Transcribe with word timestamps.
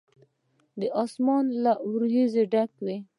دا 0.79 0.87
آسمان 1.03 1.45
له 1.63 1.73
وريځو 1.91 2.41
ډک 2.51 2.71
دی. 2.85 2.97